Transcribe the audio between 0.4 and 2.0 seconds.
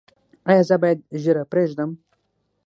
ایا زه باید ږیره پریږدم؟